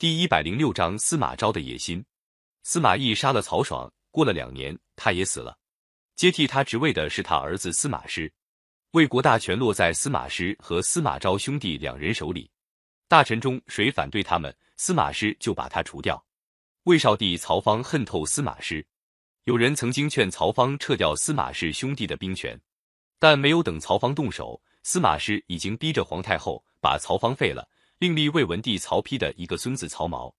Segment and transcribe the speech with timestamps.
[0.00, 2.02] 第一百零六章司马昭的野心。
[2.62, 5.58] 司马懿杀了曹爽，过了两年，他也死了。
[6.16, 8.32] 接替他职位的是他儿子司马师。
[8.92, 12.50] 魏国大权落在司马师和司马昭兄弟两人手里。
[13.08, 16.24] 大臣中谁反对他们，司马师就把他除掉。
[16.84, 18.82] 魏少帝曹芳恨透司马师，
[19.44, 22.58] 有人曾经劝曹芳撤掉司马氏兄弟的兵权，
[23.18, 27.68] 但没有等曹芳动手，司马师已经逼着皇太后把曹芳废了，
[28.00, 30.32] 另立魏文帝曹丕的一个孙子曹髦。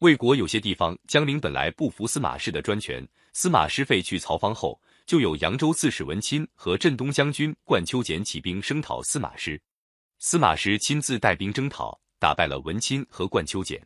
[0.00, 9.60] 魏国有些地方江陵本来不服司马氏的专权，司马师废去曹芳后，就有扬州刺史文钦和镇东将军冠丘俭起兵声讨司马师。
[10.18, 13.80] 司马师亲自带兵征讨，打败了文钦和冠丘俭。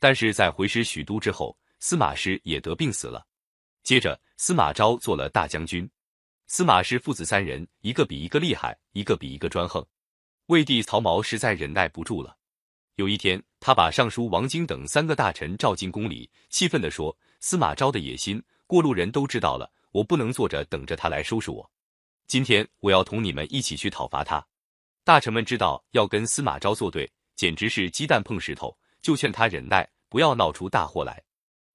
[0.00, 3.24] 但是在回师许都之后，司马师也得病死了。
[3.84, 5.88] 接着，司马昭做了大将军。
[6.48, 9.86] 司马师父子三人，一个比一个厉害，一个比一个专横。
[10.46, 12.36] 魏帝曹髦实在忍耐不住了。
[12.98, 21.70] 有一天，他把尚书王经等三个大臣召进宫里，气愤地说：“司马昭的野心，过路人都知道了，我不能坐着等着他来收拾我。
[22.26, 24.44] 今天我要同你们一起去讨伐他。”
[25.06, 31.22] 大臣们知道要跟司马昭作对，简直是鸡蛋碰石头，就劝他忍耐，不要闹出大祸来。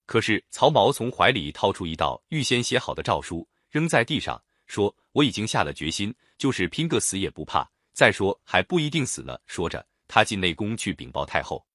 [0.06, 7.66] 可是曹髦从怀里掏出一道预先写好的诏书，扔在地上，说：“我已经下了决心，就是拼个死也不怕。
[7.94, 9.88] 再说还不一定死呢。”说着。
[10.14, 11.66] 他进内宫去禀报太后，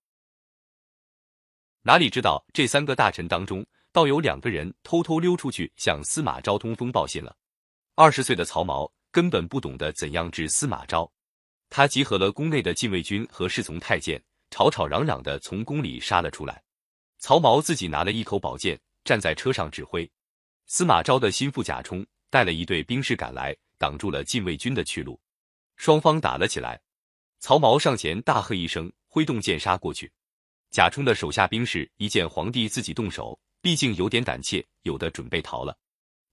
[1.83, 7.37] 哪里知道这三个大臣当中，倒有两个人偷偷溜出去向司马昭通风报信了。
[7.97, 11.11] 二十岁的曹髦根本不懂得怎样治司马昭，
[11.69, 16.63] 他集合了宫内的禁卫军和侍从太监，吵吵嚷嚷的从宫里杀了出来。
[17.19, 20.09] 曹髦自己拿了一口宝剑，站在车上指挥。
[20.67, 25.21] 司马昭的心腹贾充带了一队兵士赶来，挡住了禁卫军的去路，
[25.75, 26.81] 双方打了起来。
[27.41, 30.11] 曹髦上前大喝一声，挥动剑杀过去。
[30.71, 35.77] 贾充的手下兵士一见皇帝自己动手，毕竟有点胆怯，有的准备逃了。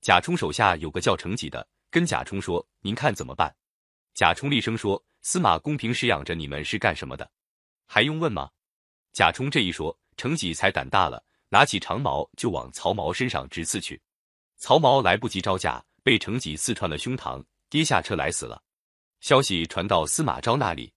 [0.02, 3.56] 贾充手下有个叫程济的，跟贾充说：“您看怎么办？”
[4.13, 7.30] 贾充厉声说：“司马公平时养着你们是干什么的？
[7.85, 8.50] 还用问吗？”
[9.13, 14.01] 贾充这一说，程济才胆大了，拿起长矛就往曹髦身上直刺去。
[14.57, 18.62] 曹髦来不及招架，被程济刺穿了胸膛，跌下车来死了。
[19.22, 20.91] 消息传到司马昭那里。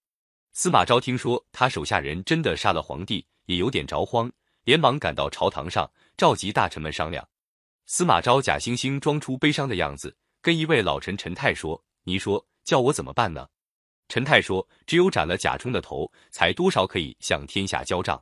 [0.60, 4.28] 司马昭听说他手下人真的杀了皇帝，也有点着慌，
[4.64, 7.24] 连忙赶到朝堂上，召集大臣们商量。
[7.86, 13.46] 司马昭假惺惺装出悲伤的样子，跟一位老臣陈泰说：“你说叫我怎么办呢？”
[14.10, 18.20] 陈泰说：“只有斩了贾充的头，才多少可以向天下交账。”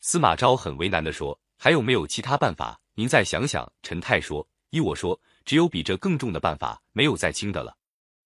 [0.00, 2.80] 司马昭很为难的说：“还有没有其他办法？
[2.94, 7.76] 您再想想。”陈泰说：“依我说，只有比这更重的办法，没有再轻的了。”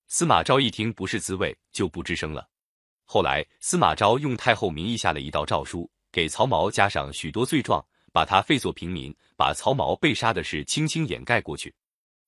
[0.06, 2.48] 司马昭一听不是滋味，就不吱声了。
[3.12, 11.74] 后来，司马昭用太后名义下了一道诏书，给曹髦加上许多罪状，把他废作平民，把曹髦被杀的事轻轻掩盖过去。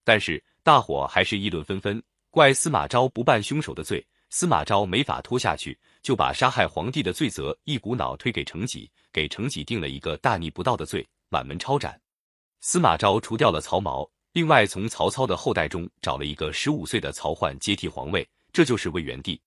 [0.03, 4.04] 但是大伙还是议论纷纷，怪司马昭不办凶手的罪。
[4.28, 11.97] 司马昭没法拖下去，就把杀害皇帝的罪责一股脑推给程济，给程济定了一个大逆不道的罪，满门抄斩。
[12.60, 19.41] 司马昭除掉了曹髦，另外从曹操的后代中找了一个十五岁的曹奂接替皇位，这就是魏元帝。